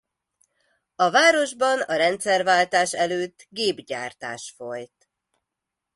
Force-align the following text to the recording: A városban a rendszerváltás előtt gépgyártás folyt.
A 0.95 1.09
városban 1.09 1.81
a 1.81 1.95
rendszerváltás 1.95 2.93
előtt 2.93 3.45
gépgyártás 3.49 4.51
folyt. 4.55 5.09